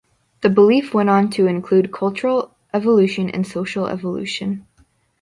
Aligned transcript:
The 0.41 0.49
belief 0.49 0.95
went 0.95 1.11
on 1.11 1.29
to 1.29 1.45
include 1.45 1.91
cultural 1.93 2.55
evolution 2.73 3.29
and 3.29 3.45
social 3.45 3.85
evolution. 3.85 4.65